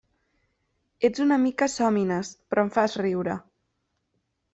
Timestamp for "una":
1.25-1.37